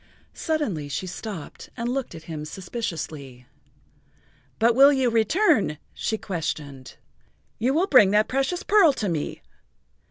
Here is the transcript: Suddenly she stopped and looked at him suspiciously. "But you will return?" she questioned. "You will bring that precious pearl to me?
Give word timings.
Suddenly 0.33 0.89
she 0.89 1.05
stopped 1.05 1.69
and 1.77 1.87
looked 1.87 2.15
at 2.15 2.23
him 2.23 2.43
suspiciously. 2.43 3.45
"But 4.57 4.71
you 4.73 4.73
will 4.77 5.11
return?" 5.11 5.77
she 5.93 6.17
questioned. 6.17 6.95
"You 7.59 7.75
will 7.75 7.85
bring 7.85 8.09
that 8.09 8.27
precious 8.27 8.63
pearl 8.63 8.93
to 8.93 9.07
me? 9.07 9.43